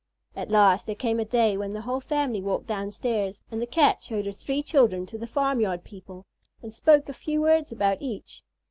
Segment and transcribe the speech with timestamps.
[0.35, 4.01] At last there came a day when the whole family walked downstairs, and the Cat
[4.01, 6.25] showed her three children to the farmyard people
[6.59, 8.41] and spoke a few words about each.